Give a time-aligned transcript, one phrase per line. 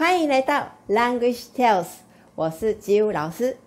[0.00, 1.84] 欢迎来到 Language Tales，
[2.34, 3.58] 我是吉武老师。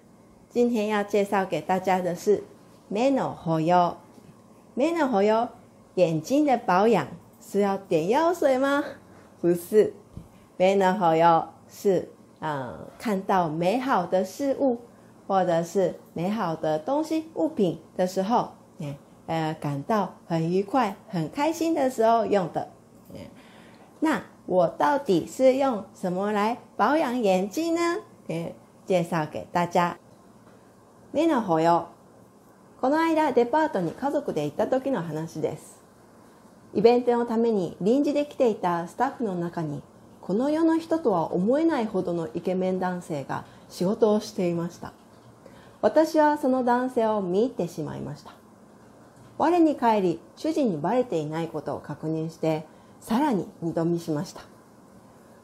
[0.49, 2.43] 今天要介绍给大家的是
[2.91, 3.93] meno ho yo。
[4.75, 5.49] meno ho yo
[5.93, 7.05] 眼睛的保养
[7.39, 8.83] 是要点药水吗？
[9.41, 9.93] 不是
[10.57, 12.09] ，meno ho yo 是
[12.39, 14.79] 嗯看到美好的事物
[15.27, 18.95] 或者是美好的东西物品的时候，嗯
[19.27, 22.71] 呃感到很愉快很开心的时候用的。
[24.03, 27.99] 那我到底是用什么来保养眼睛呢？
[28.27, 28.51] え
[28.85, 29.97] 介紹给大家。
[31.13, 31.85] 目の保養。
[32.81, 35.79] この間デパートに家族で行った時の話です。
[36.73, 39.81] イベントのために臨時で来ていたスタッフの中に
[40.21, 44.91] この世の人とは思えないほどのイケメン男性が仕事をしていました
[45.83, 48.31] 私はその男性を見入ってしまいました
[49.37, 52.65] 我に返り主人にバレていないことを確認して
[53.03, 54.41] さらに二度見しました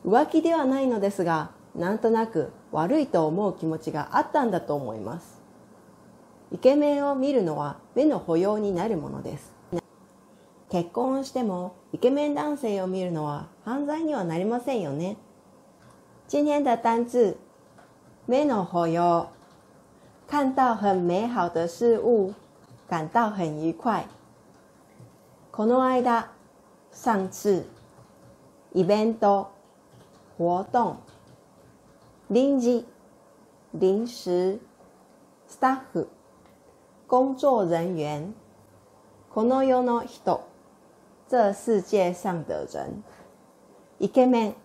[0.06, 5.42] 浮気ではないのですがなんとなく悪いと思う気持ちがあったんだと思います
[6.54, 9.52] イケメンを見るのは目の保養になるものです
[10.72, 15.18] 結婚をしてもイケメン男性を見るのは犯罪にはなりませんよね
[16.32, 17.36] 今天的单字
[18.28, 19.30] 目の保養
[20.30, 22.34] 看到很美好的事物
[22.90, 24.06] 感到很愉快
[25.52, 26.30] この間
[26.92, 27.66] 上次，
[28.74, 29.48] イベント
[30.38, 30.98] 活动、
[32.30, 32.60] 临
[34.06, 34.60] 时、
[35.48, 36.10] スタッフ
[37.08, 38.34] 工作人员、
[39.30, 40.42] この世の人と
[41.30, 43.04] 这世界上的人、
[44.00, 44.56] イケメン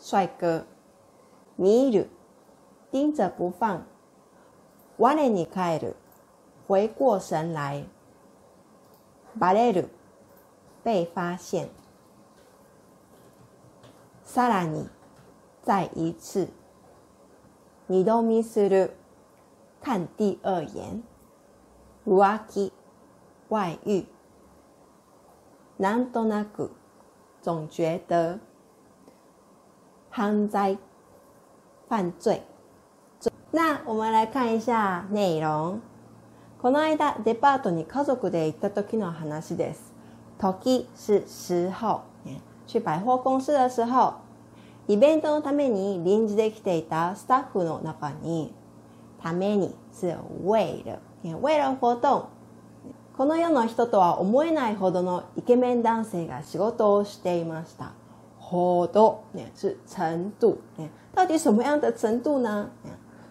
[0.00, 0.64] 帅哥、
[1.58, 2.08] 見る
[2.90, 3.82] 盯着不放、
[4.96, 5.94] 我に帰る
[6.66, 7.84] 回过神来、
[9.36, 9.90] バレる。
[10.88, 11.68] 被发现。
[14.24, 14.88] さらに、
[15.62, 16.48] 再一次。
[17.88, 18.92] 二度見する。
[19.82, 21.02] 看第二眼。
[22.06, 22.72] 浮気、
[23.50, 24.06] 外遇。
[25.78, 26.70] なんとなく、
[27.42, 28.38] 总觉得。
[30.10, 30.78] 犯罪、
[31.86, 32.40] 犯罪。
[33.52, 35.82] 那我们来看一下内容。
[36.62, 39.97] この間、デパートに家族で行った時の話です。
[40.38, 42.02] とき是时候，
[42.66, 44.14] 去百货公司的时候。
[44.88, 48.54] イベントのために臨時で来ていたスタッフの中に
[49.22, 50.16] ために是
[50.46, 50.98] 为了，
[51.42, 52.28] 为了活头，
[53.14, 57.92] この世の人とは思えないほどのイケメン男性が仕事をしていました。
[58.38, 62.70] ほどね、是程度，ね、到底什么样的程度呢？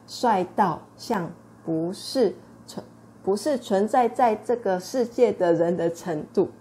[0.06, 1.32] 帅到像
[1.66, 2.36] 不是
[2.68, 2.86] 存
[3.24, 6.52] 不是存在在这个世界的人的程度。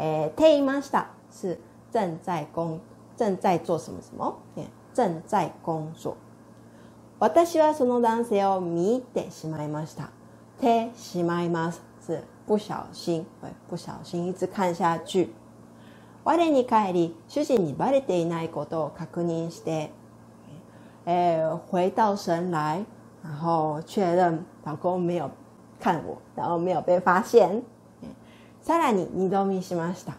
[0.00, 1.60] 诶，ていましたす是
[1.92, 2.80] 正在工
[3.18, 4.34] 正在做什么什么？
[4.94, 6.16] 正在工作。
[7.20, 10.08] 私はその男性を見てしまいました。
[10.58, 13.26] てしまいます是不小心，
[13.68, 15.34] 不小心一直看下去。
[16.24, 19.90] 我に帰り、主人にバレていないことを確認して、
[21.04, 22.78] え、声を振ら、
[23.22, 25.30] 然后确认老公没有
[25.78, 27.62] 看我，然后没有被发现。
[28.62, 30.12] 再来，你你都没吸完它，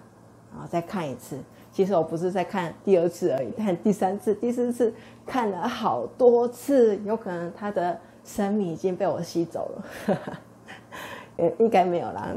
[0.52, 1.38] 然后再看一次。
[1.72, 4.94] 其实我不是在看第二次而已，看第三次、第四次，
[5.26, 6.98] 看了好多次。
[7.06, 10.40] 有可能他的生命已经被我吸走了，
[11.60, 12.28] 应该没有啦，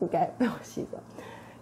[0.00, 0.98] 应该被我吸走。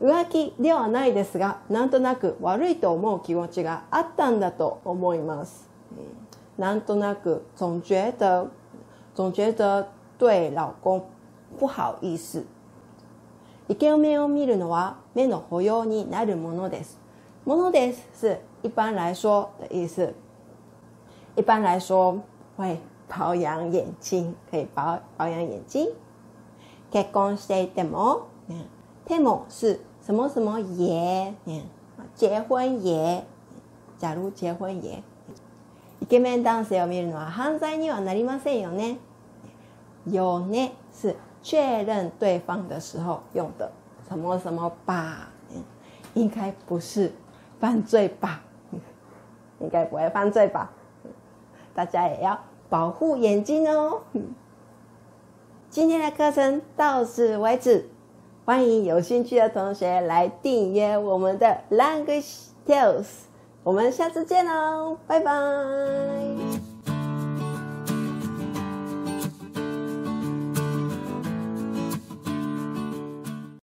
[0.01, 5.69] 浮気ではないですが、なんとなく悪いと思う気持ちがあったんだと思います。
[6.59, 8.49] なんとなく总觉得
[9.15, 9.87] 总觉得
[10.19, 11.05] 对老公
[11.59, 12.45] 不好意思。
[13.67, 17.01] イケメンを見るのは目の保養になるものです。
[17.47, 20.13] ものです是一般来说的意思。
[21.35, 22.21] 一般来说
[22.57, 25.89] 会保養眼睛，可以保保養眼睛。
[26.93, 28.67] 結婚していても、ね、
[29.07, 31.65] ても是什么什么也、ね、
[32.15, 33.25] 结婚也、
[33.99, 35.03] 假如結婚也。
[36.03, 38.99] イケメン男性を見るのは犯罪にはなりませんよね。
[40.07, 43.71] よねす确认对方的时候用的
[44.09, 45.29] 什么什么吧？
[46.15, 47.13] 应该不是
[47.61, 48.43] 犯罪吧？
[49.61, 50.73] 应该不会犯罪吧？
[51.75, 54.01] 大家也要保护眼睛哦。
[55.69, 57.91] 今天的课程到此为止，
[58.47, 63.07] 欢迎有兴趣的同学来订阅我们的 Language Tales。
[63.63, 66.54] 我们下次见喽，拜拜。